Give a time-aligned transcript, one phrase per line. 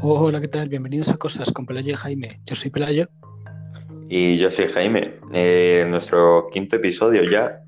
[0.00, 0.68] Hola, ¿qué tal?
[0.68, 2.40] Bienvenidos a Cosas con Pelayo y Jaime.
[2.46, 3.08] Yo soy Pelayo.
[4.08, 5.14] Y yo soy Jaime.
[5.32, 7.64] Eh, nuestro quinto episodio ya.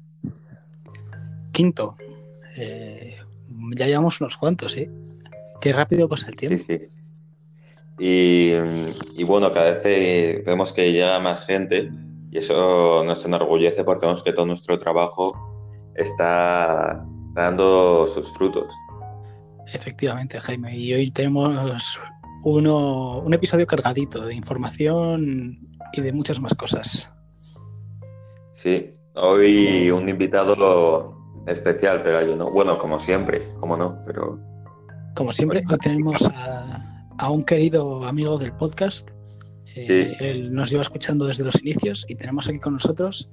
[1.51, 1.97] Quinto.
[2.57, 3.17] Eh,
[3.75, 4.89] ya llevamos unos cuantos, ¿eh?
[5.61, 6.57] Qué rápido pasa el tiempo.
[6.57, 6.89] Sí, sí.
[7.99, 8.53] Y,
[9.17, 11.91] y bueno, cada vez eh, vemos que llega más gente
[12.31, 15.33] y eso nos enorgullece porque vemos que todo nuestro trabajo
[15.97, 17.05] está
[17.35, 18.73] dando sus frutos.
[19.73, 20.77] Efectivamente, Jaime.
[20.77, 21.99] Y hoy tenemos
[22.43, 25.59] uno, un episodio cargadito de información
[25.93, 27.11] y de muchas más cosas.
[28.53, 31.17] Sí, hoy un invitado
[31.47, 32.51] especial, pero yo no.
[32.51, 34.39] Bueno, como siempre, como no, pero.
[35.15, 39.09] Como siempre, hoy tenemos a, a un querido amigo del podcast.
[39.77, 40.25] Eh, Sí.
[40.25, 43.31] Él nos lleva escuchando desde los inicios y tenemos aquí con nosotros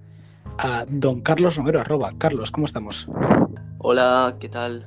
[0.59, 2.13] a don Carlos Romero, arroba.
[2.17, 3.07] Carlos, ¿cómo estamos?
[3.79, 4.85] Hola, ¿qué tal?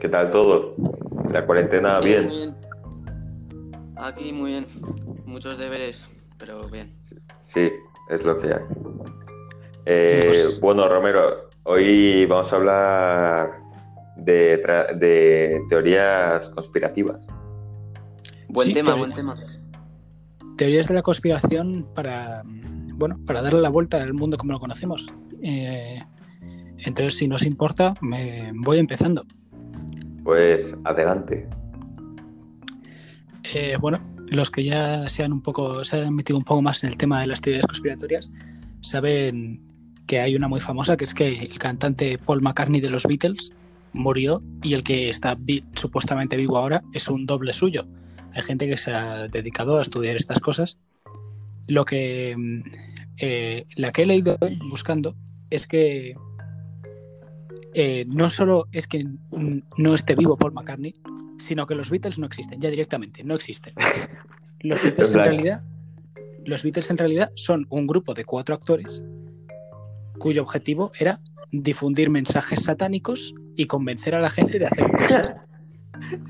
[0.00, 0.74] ¿Qué tal todo?
[1.30, 2.26] La cuarentena bien.
[2.26, 2.54] muy bien.
[4.02, 4.66] Aquí muy bien.
[5.26, 6.06] Muchos deberes,
[6.38, 6.94] pero bien.
[7.44, 7.68] Sí,
[8.08, 8.62] es lo que hay.
[9.86, 13.50] Eh, Pues- Bueno, Romero, hoy vamos a hablar
[14.16, 17.26] de, tra- de teorías conspirativas.
[18.48, 19.36] Buen Sí, tema, buen tema.
[20.56, 24.60] Teorías de la conspiración para, mm, bueno, para darle la vuelta al mundo como lo
[24.60, 25.06] conocemos.
[25.42, 26.02] Eh,
[26.78, 29.24] entonces, si nos importa, me voy empezando.
[30.24, 31.48] Pues adelante.
[33.44, 36.84] Eh, bueno, los que ya se han un poco, se han metido un poco más
[36.84, 38.30] en el tema de las teorías conspiratorias,
[38.80, 39.60] saben
[40.06, 43.52] que hay una muy famosa, que es que el cantante Paul McCartney de los Beatles
[43.92, 45.36] murió y el que está
[45.74, 47.86] supuestamente vivo ahora es un doble suyo.
[48.34, 50.78] Hay gente que se ha dedicado a estudiar estas cosas.
[51.66, 52.62] Lo que mm,
[53.18, 55.16] eh, la que he leído buscando
[55.50, 56.14] es que
[57.74, 59.04] eh, no solo es que
[59.76, 60.94] no esté vivo Paul McCartney,
[61.40, 63.74] sino que los Beatles no existen, ya directamente, no existen.
[64.62, 65.62] Los Beatles en realidad,
[66.44, 69.02] los Beatles en realidad son un grupo de cuatro actores
[70.18, 71.18] cuyo objetivo era
[71.50, 75.32] difundir mensajes satánicos y convencer a la gente de hacer cosas.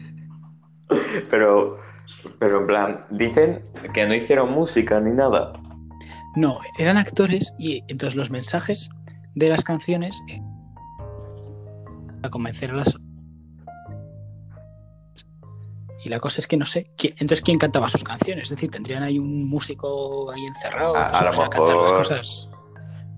[1.31, 1.79] Pero,
[2.41, 3.63] pero en plan, dicen
[3.95, 5.53] que no hicieron música ni nada.
[6.35, 8.91] No, eran actores y entonces los mensajes
[9.37, 10.41] de las canciones eh,
[12.17, 12.99] para convencer a las
[16.05, 18.71] y la cosa es que no sé, ¿quién- entonces quién cantaba sus canciones, es decir,
[18.71, 22.51] tendrían ahí un músico ahí encerrado A- que a se lo cantar las mejor- cosas.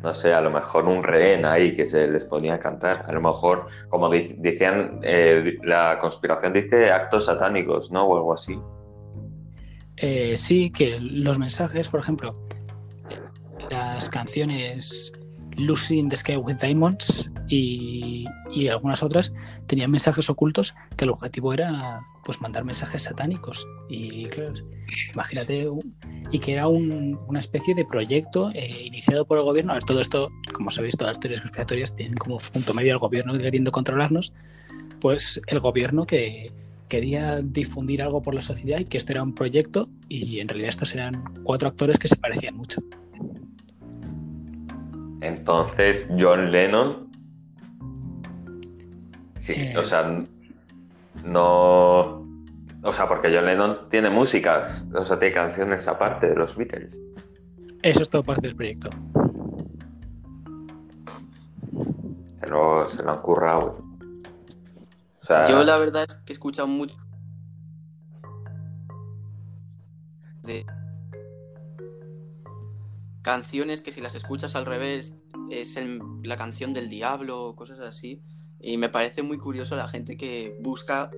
[0.03, 3.05] No sé, a lo mejor un rehén ahí que se les ponía a cantar.
[3.07, 8.03] A lo mejor, como decían, eh, la conspiración dice actos satánicos, ¿no?
[8.03, 8.59] O algo así.
[9.97, 12.35] Eh, sí, que los mensajes, por ejemplo,
[13.11, 13.21] eh,
[13.71, 15.13] las canciones
[15.57, 19.33] Lucy in the Sky with Diamonds y, y algunas otras
[19.67, 23.67] tenían mensajes ocultos que el objetivo era pues mandar mensajes satánicos.
[23.89, 24.29] Y
[25.13, 25.69] imagínate,
[26.31, 29.77] y que era un- una especie de proyecto eh, iniciado por el gobierno.
[29.87, 33.73] Todo esto, como sabéis, todas las teorías conspiratorias tienen como punto medio al gobierno queriendo
[33.73, 34.33] controlarnos.
[35.01, 36.53] Pues el gobierno que,
[36.89, 40.69] quería difundir algo por la sociedad y que esto era un proyecto y en realidad
[40.69, 42.83] estos eran cuatro actores que se parecían mucho.
[45.23, 47.09] Entonces, John Lennon.
[49.39, 49.79] Sí, Eh.
[49.79, 50.23] o sea,
[51.25, 52.23] no.
[52.85, 56.99] O sea, porque John Lennon tiene músicas, o sea, tiene canciones aparte de los Beatles.
[57.83, 58.91] Eso es todo parte del proyecto.
[62.41, 63.85] Se lo, se lo han currado.
[65.21, 66.97] O sea, Yo la verdad es que he escuchado mucho
[70.43, 70.67] de
[73.23, 75.15] canciones que si las escuchas al revés
[75.51, 78.23] es el- la canción del diablo o cosas así.
[78.61, 81.11] Y me parece muy curioso la gente que busca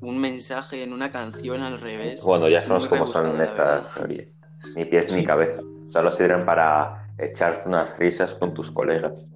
[0.00, 2.22] un mensaje en una canción al revés.
[2.24, 4.38] bueno, ya Es sabemos muy cómo son estas teorías.
[4.76, 5.16] Ni pies Sí.
[5.16, 5.60] ni cabeza.
[5.88, 9.30] Solo sirven para echarte unas risas con tus colegas.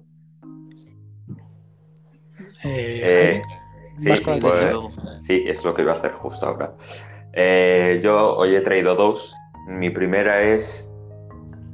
[2.63, 3.41] Eh, Eh,
[3.97, 4.09] sí,
[4.41, 4.75] pues.
[5.17, 6.75] Sí, es lo que iba a hacer justo ahora.
[7.33, 9.33] Eh, yo hoy he traído dos.
[9.67, 10.89] Mi primera es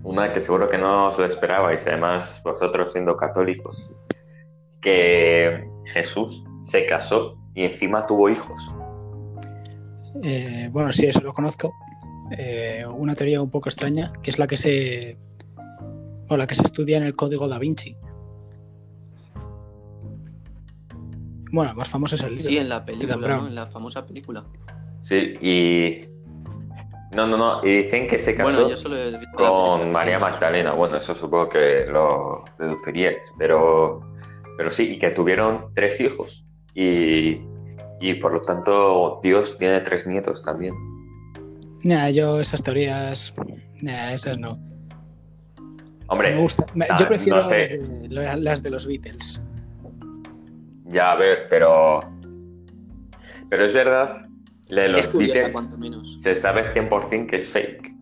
[0.04, 3.76] una que seguro que no os lo esperabais, además vosotros siendo católicos,
[4.82, 8.72] que Jesús se casó y encima tuvo hijos.
[10.24, 11.74] Eh, bueno, sí, eso lo conozco.
[12.38, 15.18] Eh, una teoría un poco extraña, que es la que se
[16.30, 17.96] o la que se estudia en el código da Vinci.
[21.52, 22.50] Bueno, el más famoso es el libro.
[22.50, 23.16] Sí, en la película.
[23.16, 23.48] ¿no?
[23.48, 24.44] En la famosa película.
[25.02, 26.13] Sí, y...
[27.16, 28.96] No, no, no, y dicen que se casó Bueno, solo
[29.36, 30.20] con María.
[30.20, 30.72] Magdalena.
[30.74, 34.02] Bueno, eso supongo que lo deduciríais, pero,
[34.58, 36.46] pero sí, y que tuvieron tres hijos.
[36.74, 37.42] Y,
[38.02, 40.74] y por lo tanto Dios tiene tres nietos también.
[41.84, 43.34] Nah, yo esas teorías,
[43.82, 44.58] nah, esas no.
[46.08, 46.66] Hombre, Me gusta.
[47.00, 47.80] yo prefiero no sé.
[48.10, 49.42] las de- las de los Beatles.
[50.86, 52.00] ya a ver, pero.
[53.50, 54.26] Pero es verdad,
[54.70, 56.20] la de los es curiosa, Beatles cuanto menos.
[56.22, 57.94] se sabe 100% que es fake.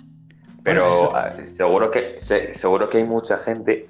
[0.63, 3.89] Pero Bueno, ah, seguro, que, se- seguro que hay mucha gente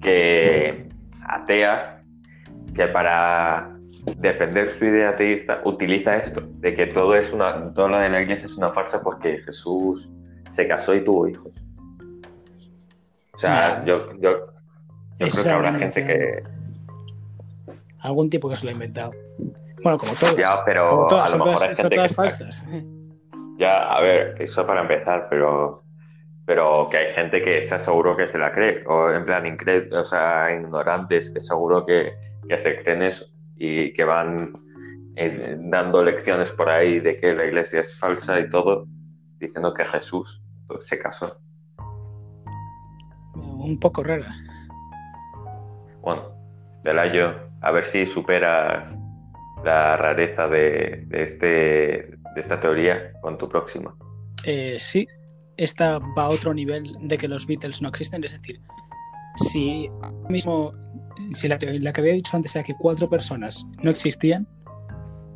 [0.00, 0.88] que
[1.26, 2.02] atea
[2.74, 3.72] que para
[4.18, 8.20] defender su idea ateísta utiliza esto, de que todo es una, todo lo de la
[8.22, 10.08] iglesia es una farsa porque Jesús
[10.50, 11.64] se casó y tuvo hijos.
[13.32, 13.84] O sea, Nah.
[13.84, 14.46] yo, yo,
[15.18, 16.42] yo creo que habrá gente que,
[18.00, 19.12] Algún tipo que se lo ha inventado.
[19.82, 20.36] Bueno, como todos.
[20.36, 22.64] Ya, pero como todas, a lo mejor hay gente que- falsas.
[23.58, 25.84] Ya, a ver, eso para empezar, pero,
[26.44, 29.92] pero que hay gente que está seguro que se la cree, o en plan incre-
[29.92, 32.14] o sea, ignorantes que seguro que,
[32.48, 33.26] que se creen eso
[33.56, 34.52] y que van
[35.16, 38.86] eh, dando lecciones por ahí de que la iglesia es falsa y todo,
[39.38, 40.42] diciendo que Jesús
[40.80, 41.38] se casó.
[43.34, 44.34] Un poco rara.
[46.02, 46.22] Bueno,
[46.82, 48.92] Delayo, a ver si superas
[49.64, 53.96] la rareza de, este, de esta teoría con tu próxima.
[54.44, 55.06] Eh, sí,
[55.56, 58.22] esta va a otro nivel de que los Beatles no existen.
[58.24, 58.60] Es decir,
[59.36, 59.90] si
[60.28, 60.72] mismo,
[61.32, 64.46] si la, la que había dicho antes era que cuatro personas no existían,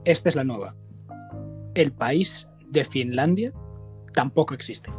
[0.04, 0.74] esta es la nueva.
[1.74, 3.52] El país de Finlandia
[4.12, 4.90] tampoco existe.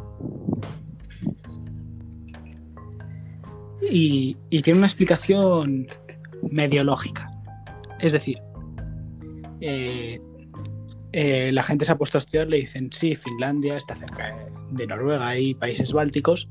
[3.90, 5.86] Y, y tiene una explicación
[6.50, 7.28] medio lógica.
[7.98, 8.40] Es decir,
[9.60, 10.20] eh,
[11.12, 14.36] eh, la gente se ha puesto a estudiar, le dicen, sí, Finlandia está cerca
[14.70, 16.48] de Noruega y países bálticos,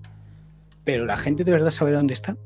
[0.84, 2.38] pero la gente de verdad sabe dónde está.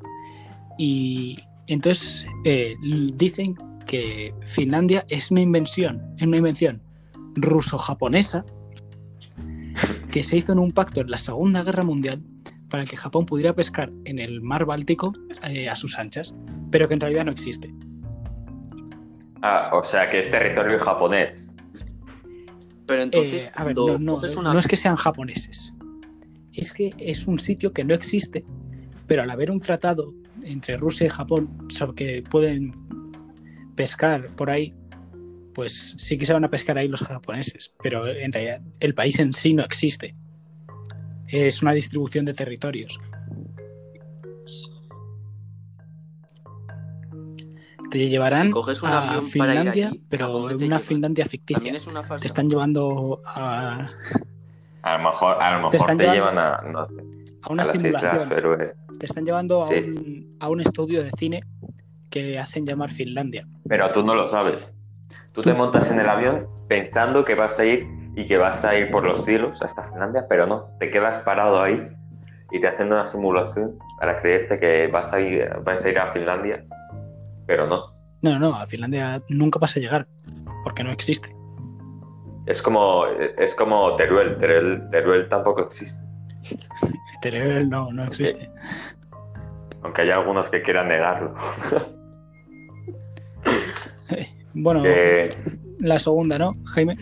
[0.78, 2.76] Y entonces eh,
[3.16, 3.56] dicen
[3.86, 6.82] que Finlandia es una invención, es una invención
[7.36, 8.46] ruso-japonesa
[10.12, 12.22] que se hizo en un pacto en la Segunda Guerra Mundial
[12.70, 15.14] para que Japón pudiera pescar en el mar Báltico
[15.70, 16.36] a sus anchas,
[16.72, 17.74] pero que en realidad no existe.
[19.46, 21.54] Ah, o sea que es territorio japonés.
[22.88, 23.96] Pero entonces, Eh, a ver, no,
[24.40, 25.74] una- no es que sean japoneses.
[26.54, 28.46] Es que es un sitio que no existe,
[29.06, 30.14] pero al haber un tratado
[30.44, 32.74] entre Rusia y Japón sobre que pueden
[33.76, 34.74] pescar por ahí,
[35.54, 39.20] pues sí que se van a pescar ahí los japoneses, pero en realidad el país
[39.20, 40.16] en sí no existe.
[41.28, 43.00] Es una distribución de territorios.
[47.94, 50.80] Te llevarán Si coges un a avión para ir Finlandia, allí, ¿a pero una llevan?
[50.80, 51.58] Finlandia ficticia.
[51.60, 52.22] También es una farsa.
[52.22, 53.88] Te están llevando a,
[54.82, 56.94] A lo mejor, a lo Te mejor te, están llevan a, no sé,
[57.44, 58.30] a una a Islas simulación.
[59.00, 59.76] Te están llevando a, Sí.
[59.76, 61.44] un, a un estudio de cine
[62.10, 63.48] que hacen llamar Finlandia.
[63.70, 64.76] Pero tú no lo sabes.
[65.32, 67.86] Tú Tú- te montas en el avión pensando que vas a ir
[68.16, 71.62] y que vas a ir por los cielos hasta Finlandia, pero no, te quedas parado
[71.62, 71.86] ahí
[72.50, 76.12] y te hacen una simulación para creerte que vas a ir, vas a, ir a
[76.12, 76.64] Finlandia,
[77.46, 77.84] pero no.
[78.22, 80.08] No, no, no, a Finlandia nunca vas a llegar,
[80.64, 81.36] porque no existe.
[82.46, 83.06] Es como,
[83.38, 86.04] es como Teruel, Teruel, Teruel tampoco existe,
[87.22, 88.50] Teruel no, no existe.
[89.82, 91.34] aunque hay algunos que quieran negarlo.
[94.56, 94.84] Bueno,
[95.80, 96.96] la segunda, ¿no, Jaime?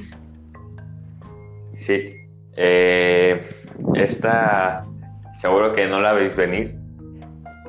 [1.74, 2.16] Sí.
[2.56, 3.48] Eh,
[3.96, 4.86] esta
[5.34, 6.76] seguro que no la veis venir,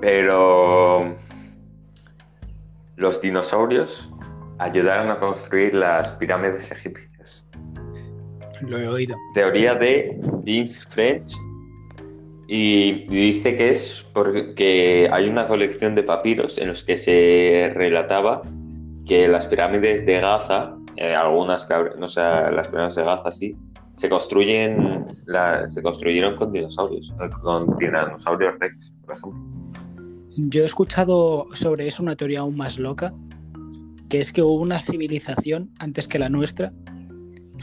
[0.01, 1.17] pero
[3.03, 4.09] los dinosaurios
[4.59, 7.45] ayudaron a construir las pirámides egipcias.
[8.63, 9.17] Lo he oído.
[9.35, 11.33] Teoría de Vince French
[12.47, 18.43] y dice que es porque hay una colección de papiros en los que se relataba
[19.05, 21.69] que las pirámides de Gaza, eh, algunas,
[21.99, 23.57] no sé, las pirámides de Gaza sí,
[23.97, 29.41] se construyen, la- se construyeron con dinosaurios, eh, con dinosaurios rex, por ejemplo.
[30.37, 33.15] Yo he escuchado sobre eso una teoría aún más loca,
[34.09, 36.73] que es que hubo una civilización antes que la nuestra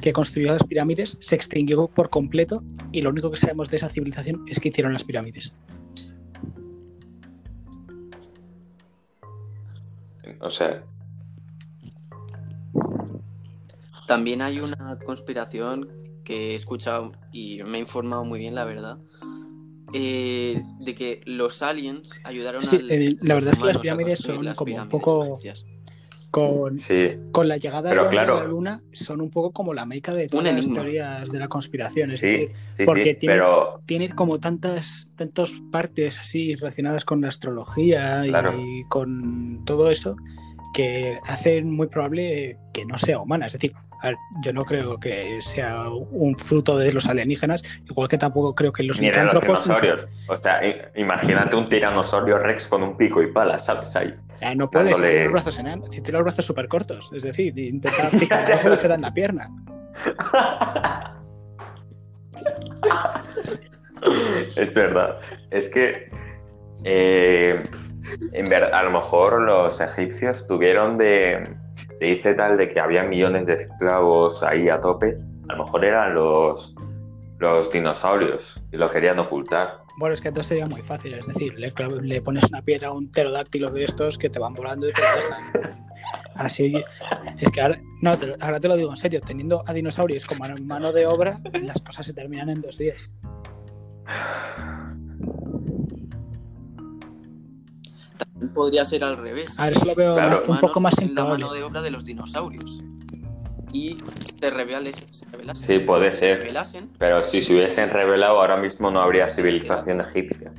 [0.01, 3.89] que construyó las pirámides, se extinguió por completo y lo único que sabemos de esa
[3.89, 5.53] civilización es que hicieron las pirámides.
[10.39, 10.83] O sea,
[14.07, 15.89] También hay una conspiración
[16.23, 18.97] que he escuchado y me he informado muy bien, la verdad,
[19.93, 24.19] eh, de que los aliens ayudaron Sí, a eh, la verdad es que las pirámides
[24.19, 25.39] son las como un poco-.
[26.31, 28.37] Con, sí, con la llegada Pero claro.
[28.37, 31.47] a la luna son un poco como la meca de todas las teorías de la
[31.47, 32.11] conspiración.
[32.11, 37.03] Es sí, decir, sí, porque sí, tiene- pero tiene como tantas, tantas partes así relacionadas
[37.03, 38.61] con la astrología Claro.
[38.61, 40.15] y con todo eso
[40.71, 43.47] que hace muy probable que no sea humana.
[43.47, 48.07] Es decir, a ver, yo no creo que sea un fruto de los alienígenas, igual
[48.07, 50.07] que tampoco creo que los dinosaurios.
[50.27, 50.61] O sea,
[50.95, 53.95] imagínate un tiranosaurio rex con un pico y pala, ¿sabes?
[53.95, 54.13] Ahí.
[54.41, 57.11] Ah, no puedes, si dándole- tiene los brazos enanos, si tiene los brazos súper cortos.
[57.13, 59.47] Es decir, intentar picar y se da en la pierna.
[64.55, 65.19] es verdad.
[65.51, 66.09] Es que
[66.83, 67.63] eh,
[68.31, 71.55] en ver- a lo mejor los egipcios tuvieron de.
[71.99, 75.15] Se dice tal de que había millones de esclavos ahí a tope.
[75.49, 76.73] A lo mejor eran los,
[77.39, 79.81] los dinosaurios y lo querían ocultar.
[79.97, 81.13] Bueno, es que entonces sería muy fácil.
[81.15, 84.87] Es decir, le, pones una piedra a un pterodáctilo de estos que te van volando
[84.87, 85.87] y te lo dejan.
[86.35, 86.73] Así.
[87.37, 89.19] Es que ahora, no, te ahora te lo digo en serio.
[89.19, 93.11] Teniendo a dinosaurios como mano de obra, las cosas se terminan en dos días.
[98.47, 99.57] Podría ser al revés.
[99.59, 100.29] A ver, eso lo veo Claro.
[100.39, 102.81] más- un poco más en la mano de obra de los dinosaurios.
[103.71, 103.95] Y
[104.39, 105.65] se, revelen, se revelasen.
[105.65, 106.39] Sí, puede se ser.
[106.39, 110.51] revelasen, Pero si se hubiesen revelado, ahora mismo no habría civilización egipcia.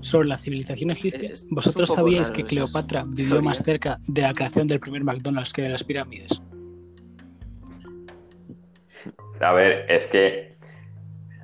[0.00, 4.66] Sobre la civilización egipcia, Es- ¿vosotros sabíais que Cleopatra vivió más cerca de la creación
[4.68, 6.40] del primer McDonald's que de las pirámides?
[9.40, 10.50] A ver, es que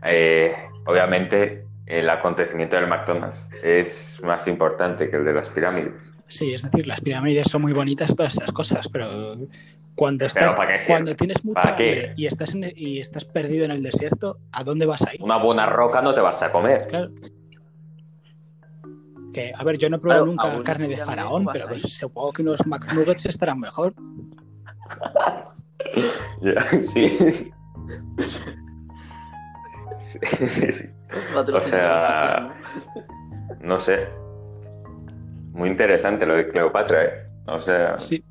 [0.07, 0.55] eh,
[0.87, 6.15] obviamente el acontecimiento del McDonald's es más importante que el de las pirámides.
[6.29, 9.37] Sí, es decir, las pirámides son muy bonitas todas esas cosas, pero
[9.95, 14.39] cuando estás, cuando tienes mucha hambre y estás en- y estás perdido en el desierto,
[14.53, 15.23] ¿a dónde vas a ir?
[15.23, 16.87] Una buena roca no te vas a comer.
[16.89, 17.11] Claro.
[19.33, 22.33] Que, a ver, yo no he probado nunca una carne de faraón, pero pues, supongo
[22.33, 23.95] que unos McNuggets estarán mejor.
[26.41, 27.53] Ya, sí.
[30.73, 30.91] Sí,
[31.55, 32.55] O sea,
[33.61, 34.03] No sé.
[35.53, 37.11] Muy interesante lo de Cleopatra, ¿eh?
[37.47, 38.25] O sea, Sí.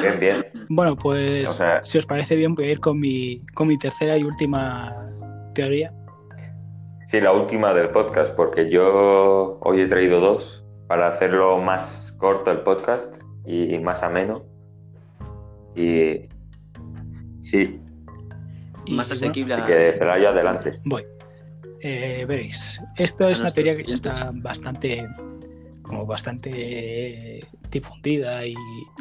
[0.00, 0.36] bien, bien.
[0.68, 3.78] Bueno, pues O sea- si os parece bien, voy a ir con mi, con mi
[3.78, 4.94] tercera y última
[5.54, 5.92] teoría.
[7.06, 12.50] Sí, la última del podcast, porque yo hoy he traído dos para hacerlo más corto
[12.50, 14.44] el podcast y más ameno.
[15.74, 16.28] Y
[17.38, 17.79] sí,
[18.86, 20.80] Y, Más bueno, asequible así a- que Celaya, adelante.
[20.84, 21.04] Voy.
[21.82, 25.08] Eh, veréis, esto es A una teoría que ya está bastante,
[25.82, 28.54] como bastante difundida y,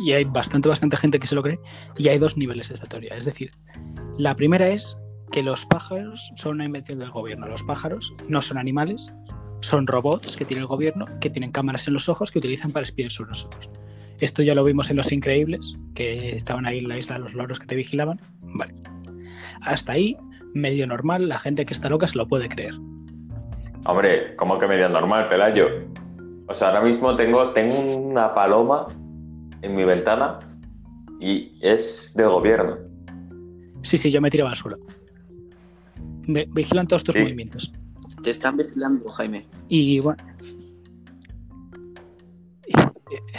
[0.05, 1.59] y hay bastante, bastante gente que se lo cree.
[1.97, 3.15] Y hay dos niveles de esta teoría.
[3.15, 3.51] Es decir,
[4.17, 4.97] la primera es
[5.31, 7.47] que los pájaros son una invención del gobierno.
[7.47, 9.13] Los pájaros no son animales,
[9.61, 12.83] son robots que tiene el gobierno, que tienen cámaras en los ojos que utilizan para
[12.85, 13.69] espiar sobre nosotros.
[14.19, 17.59] Esto ya lo vimos en Los Increíbles, que estaban ahí en la isla los loros
[17.59, 18.19] que te vigilaban.
[18.41, 18.73] Vale.
[19.61, 20.17] Hasta ahí,
[20.53, 22.73] medio normal, la gente que está loca se lo puede creer.
[23.85, 25.67] Hombre, ¿cómo que medio normal, Pelayo?
[26.47, 28.87] O sea, ahora mismo tengo, tengo una paloma
[29.61, 30.39] en mi ventana
[31.19, 32.77] y es del gobierno.
[33.81, 34.77] Sí, sí, yo me tiraba al suelo.
[36.27, 37.21] Me vigilan todos tus Sí.
[37.21, 37.71] movimientos.
[38.23, 39.45] Te están vigilando, Jaime.
[39.69, 40.21] Y bueno.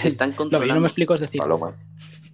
[0.03, 0.81] Te están Lo que yo no controlando.
[0.81, 1.89] me explico es decir, Palomas.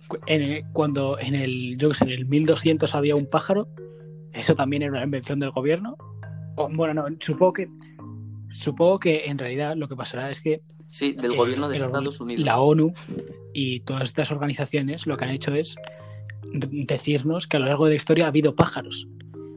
[0.08, 3.68] Cu- en el- cuando en el, yo qué sé, en el 1200 había un pájaro,
[4.32, 5.96] eso también era una invención del gobierno.
[6.56, 7.68] O, bueno, no, supongo que
[8.48, 11.82] supongo que en realidad lo que pasará es que Sí, del eh, gobierno de el-
[11.84, 12.44] Estados Unidos.
[12.44, 12.92] la ONU
[13.52, 15.74] y todas estas organizaciones lo que han hecho es
[16.52, 19.08] decirnos que a lo largo de la historia ha habido pájaros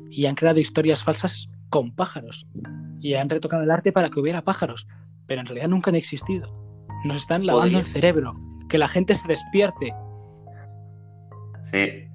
[0.10, 2.48] y han creado historias falsas con pájaros
[3.00, 4.88] y han retocado el arte para que hubiera pájaros,
[5.28, 6.52] pero en realidad nunca han existido.
[7.06, 7.80] Nos están lavando Podría.
[7.80, 8.34] el cerebro,
[8.68, 9.94] que la gente se despierte.
[11.64, 12.06] Sí,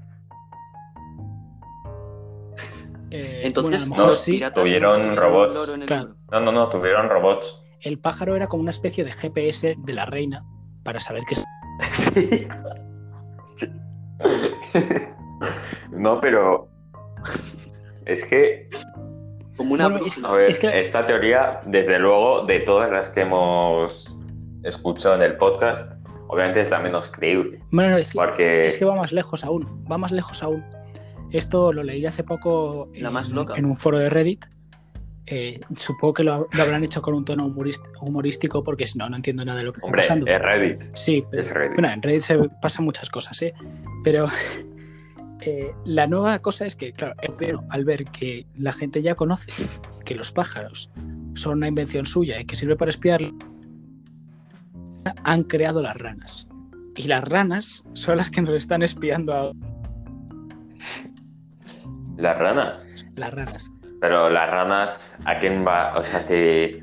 [3.10, 4.32] Eh, Entonces, bueno, a lo mejor no, sí.
[4.32, 5.68] piratas tuvieron robots.
[5.68, 6.16] en el Claro.
[6.32, 7.62] no, no, no, tuvieron robots.
[7.80, 10.44] El pájaro era como una especie de GPS de la reina
[10.82, 12.48] para saber que Sí.
[15.92, 16.68] No, pero
[18.06, 18.68] es que,
[19.56, 20.28] Como una Bueno, es- brújula.
[20.28, 24.16] a ver, Es que- esta teoría, desde luego, de todas las que hemos
[24.64, 25.92] escuchado en el podcast,
[26.26, 27.60] obviamente es la menos creíble.
[27.74, 30.64] Bueno, no, es que, Porque es que va más lejos aún, va más lejos aún.
[31.32, 33.54] Esto lo leí hace poco La más en, loca.
[33.56, 34.44] en un foro de Reddit.
[35.26, 37.46] Eh, supongo que lo, lo habrán hecho con un tono
[38.00, 40.26] humorístico porque si no, no entiendo nada de lo que está hombre, pasando.
[40.26, 40.84] es Reddit.
[40.94, 41.72] Sí, pero, es Reddit.
[41.74, 43.54] bueno, en Reddit se pasan muchas cosas, ¿eh?
[44.04, 44.28] Pero
[45.40, 47.14] eh, la nueva cosa es que, claro,
[47.70, 49.50] al ver que la gente ya conoce
[50.04, 50.90] que los pájaros
[51.34, 53.20] son una invención suya y que sirve para espiar,
[55.24, 56.46] han creado las ranas.
[56.96, 59.52] Y las ranas son las que nos están espiando a
[62.16, 62.86] Las ranas.
[63.16, 63.70] las ranas.
[64.00, 65.94] Pero las ranas, ¿a quién va?
[65.96, 66.82] O sea, si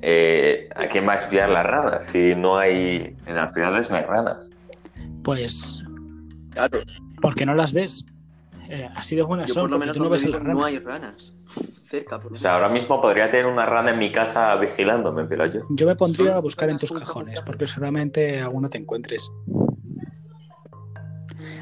[0.00, 2.06] eh, ¿a quién va a espiar las ranas?
[2.06, 4.50] Si no hay, en las ciudades no hay ranas.
[5.22, 5.82] Pues
[6.50, 6.80] Claro,
[7.20, 8.04] porque no las ves.
[8.68, 10.72] Eh, así de buenas yo son, por lo menos tú no ves las no ranas.
[10.72, 11.32] hay ranas.
[11.92, 15.26] Cerca, por lo O sea, ahora mismo podría tener una rana en mi casa vigilándome,
[15.26, 15.60] pero yo.
[15.68, 19.30] Yo me pondría a buscar en tus cajones, porque seguramente alguna te encuentres.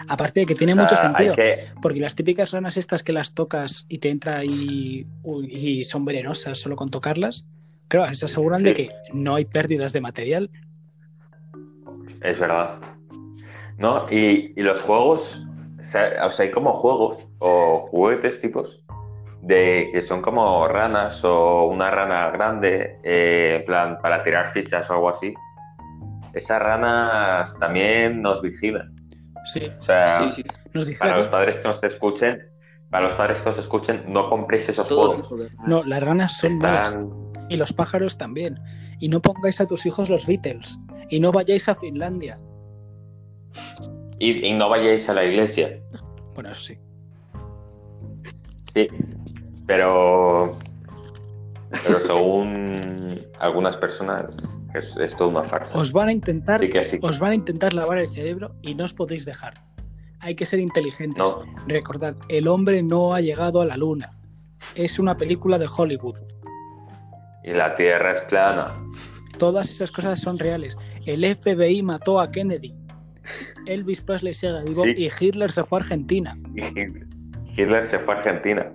[0.07, 3.13] Aparte de que tiene O sea, mucho sentido, que- porque las típicas ranas estas que
[3.13, 5.05] las tocas y te entra y,
[5.49, 7.45] y son venenosas solo con tocarlas,
[7.89, 10.51] claro, se aseguran de que no hay pérdidas de material.
[12.23, 12.79] Es verdad.
[13.79, 14.05] ¿No?
[14.13, 15.45] Y, y los juegos,
[15.81, 18.85] o sea, hay como juegos o juguetes tipos
[19.43, 24.89] de que son como ranas o una rana grande, eh, en plan para tirar fichas
[24.91, 25.35] o algo así.
[26.35, 28.95] Esas ranas también nos vigilan.
[29.53, 30.45] Sí, O sea, Sí, sí.
[30.75, 32.39] nos para los padres que nos escuchen,
[32.91, 35.51] para los padres que nos escuchen, no compréis esos Todo juegos.
[35.67, 36.89] No, las ranas son malas.
[36.91, 37.11] Están...
[37.49, 38.55] Y los pájaros también.
[39.01, 40.79] Y no pongáis a tus hijos los Beatles.
[41.09, 42.39] Y no vayáis a Finlandia.
[44.19, 45.81] Y, y no vayáis a la iglesia.
[46.35, 46.79] Bueno, eso sí.
[48.73, 48.87] Sí,
[49.77, 50.53] pero,
[51.85, 52.73] pero según
[53.39, 55.79] algunas personas es, es todo una farsa.
[55.79, 56.99] Os van a intentar, Sí que sí.
[57.03, 59.55] os van a intentar lavar el cerebro y no os podéis dejar.
[60.19, 61.19] Hay que ser inteligentes.
[61.25, 64.19] No, Recordad, el hombre no ha llegado a la luna.
[64.75, 66.19] Es una película de Hollywood.
[67.45, 68.67] y la Tierra es plana.
[69.39, 70.77] Todas esas cosas son reales.
[71.07, 72.75] El FBI mató a Kennedy.
[73.67, 74.95] Elvis Presley sigue vivo Sí.
[74.97, 76.37] y Hitler se fue a Argentina.
[77.57, 78.73] Hitler se fue a Argentina.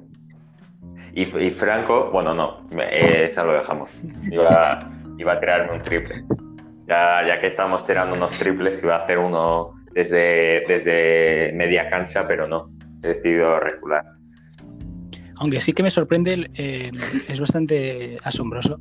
[1.15, 3.97] Y, Franco, bueno, no, me- esa lo dejamos.
[4.29, 4.79] Iba,
[5.17, 6.25] iba a tirarme un triple.
[6.87, 12.27] Ya, ya que estamos tirando unos triples, iba a hacer uno desde, desde media cancha,
[12.27, 12.69] pero no.
[13.01, 14.03] He decidido recular.
[15.39, 16.91] Aunque sí que me sorprende, eh,
[17.29, 18.77] es bastante asombroso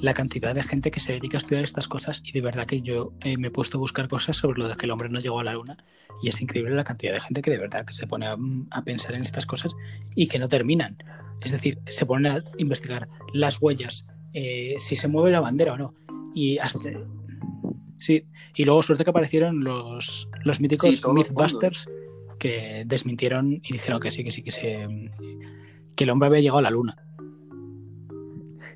[0.00, 2.82] la cantidad de gente que se dedica a estudiar estas cosas y de verdad que
[2.82, 5.20] yo eh, me he puesto a buscar cosas sobre lo de que el hombre no
[5.20, 5.76] llegó a la luna
[6.22, 8.36] y es increíble la cantidad de gente que de verdad que se pone a,
[8.70, 9.74] a pensar en estas cosas
[10.14, 10.96] y que no terminan.
[11.40, 15.78] Es decir, se ponen a investigar las huellas, eh, si se mueve la bandera o
[15.78, 15.94] no.
[16.34, 16.90] Y hasta...
[17.96, 21.88] Sí, y luego suerte que aparecieron los, los míticos Sí, Mythbusters
[22.38, 24.86] que desmintieron y dijeron que sí, que sí, que se
[25.96, 26.96] que el hombre había llegado a la luna.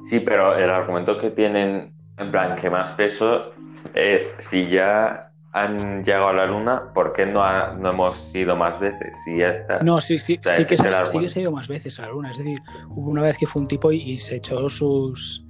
[0.05, 3.53] Sí, pero el argumento que tienen, en plan, que más peso
[3.95, 8.57] es si ya han llegado a la luna, ¿por qué no, ha- no hemos ido
[8.57, 9.17] más veces?
[9.25, 9.83] Si ya está.
[9.83, 11.99] No, sí, sí, O sea, sí, que se, sí que se ha ido más veces
[12.01, 12.31] a la luna.
[12.31, 15.45] Es decir, hubo una vez que fue un tipo y, y se echó sus.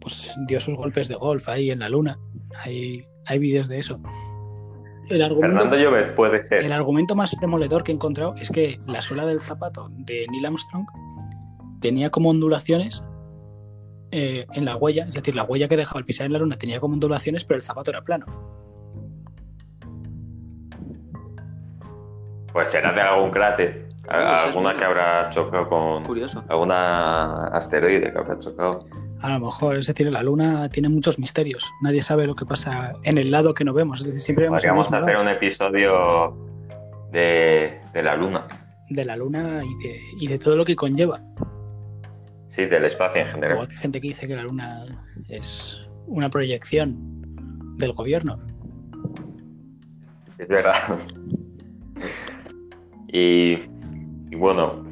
[0.00, 2.18] Pues dio sus golpes de golf ahí en la luna.
[2.62, 3.98] Hay, hay vídeos de eso.
[5.08, 6.64] El argumento, Fernando Llobet puede ser.
[6.64, 10.46] el argumento más demoledor que he encontrado es que la suela del zapato de Neil
[10.46, 10.84] Armstrong
[11.80, 13.02] tenía como ondulaciones
[14.10, 16.56] eh, en la huella, es decir, la huella que dejaba al pisar en la luna
[16.56, 18.26] tenía como ondulaciones, pero el zapato era plano.
[22.52, 23.86] Pues será de algún cráter.
[24.08, 26.04] A- eso es alguna que habrá chocado con.
[26.04, 26.44] Curioso.
[26.48, 28.86] Alguna asteroide que habrá chocado.
[29.20, 31.64] A lo mejor, es decir, la luna tiene muchos misterios.
[31.82, 34.00] Nadie sabe lo que pasa en el lado que no vemos.
[34.00, 36.36] Es decir, siempre vemos el Podríamos hacer lado un episodio
[37.10, 38.46] de, de la luna.
[38.88, 41.20] de la luna y de, y de todo lo que conlleva.
[42.56, 43.68] Sí, del espacio en Igual general.
[43.68, 44.86] que hay gente que dice que la luna
[45.28, 46.96] es una proyección
[47.76, 48.38] del gobierno.
[50.38, 50.98] Es verdad.
[53.08, 53.58] Y,
[54.30, 54.82] y bueno,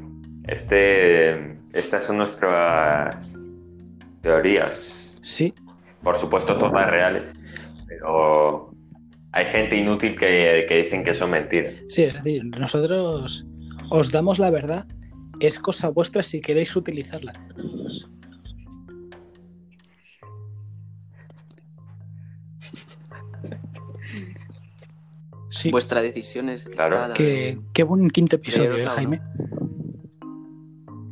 [0.47, 3.35] este, estas son nuestras
[4.21, 5.19] teorías.
[5.23, 5.53] Sí,
[6.03, 7.33] Por supuesto, todas reales.
[7.89, 8.71] Pero
[9.33, 11.75] hay gente inútil que, que dicen que son mentiras.
[11.89, 13.47] sí, es decir, nosotros
[13.91, 14.87] os damos la verdad.
[15.41, 17.33] Es cosa vuestra si queréis utilizarla.
[25.51, 26.69] Sí, Vuestra decisión es.
[26.69, 27.15] Claro.
[27.15, 28.87] qué, buen quinto episodio, ¿eh.
[28.87, 29.23] Jaime.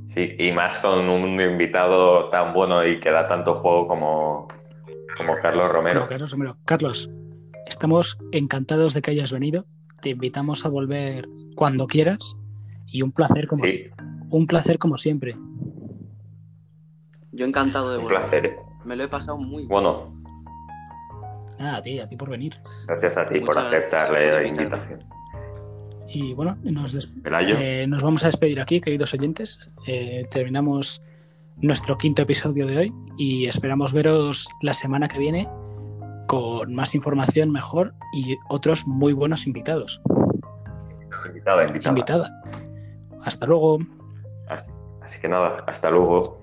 [0.09, 4.49] Sí, y más con un invitado tan bueno y que da tanto juego como,
[5.17, 6.01] como Carlos Romero.
[6.01, 6.59] Como Carlos Romero.
[6.67, 7.09] Carlos,
[7.67, 9.65] estamos encantados de que hayas venido.
[10.03, 12.37] Te invitamos a volver cuando quieras.
[12.87, 13.89] Y un placer como, Sí,
[14.33, 15.37] un placer como siempre.
[17.33, 18.21] Yo encantado de un volver.
[18.21, 18.47] placer.
[18.47, 18.57] ¿eh?
[18.85, 19.69] Me lo he pasado muy bien.
[19.69, 20.21] Bueno,
[21.59, 22.57] Nada, a ti, a ti por venir.
[22.89, 25.05] gracias a ti por Muchas aceptar la invitación.
[26.09, 29.61] Y bueno, nos, des- Pelayo, eh, nos vamos a despedir aquí, queridos oyentes.
[29.87, 31.01] Eh, terminamos
[31.59, 35.49] nuestro quinto episodio de hoy y esperamos veros la semana que viene
[36.27, 40.01] con más información mejor y otros muy buenos invitados.
[41.29, 41.89] invitada, invitada.
[41.91, 42.43] Invitada.
[43.23, 43.79] Hasta luego.
[44.53, 46.42] Así, que nada, hasta luego.